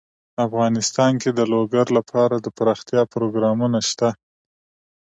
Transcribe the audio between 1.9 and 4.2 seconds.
لپاره دپرمختیا پروګرامونه شته.